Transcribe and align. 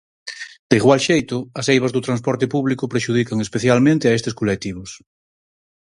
De 0.69 0.75
igual 0.81 0.99
xeito, 1.07 1.37
as 1.59 1.67
eivas 1.73 1.93
do 1.93 2.05
transporte 2.07 2.45
público 2.55 2.91
prexudican 2.93 3.37
especialmente 3.45 4.05
a 4.07 4.15
estes 4.17 4.37
colectivos. 4.39 4.89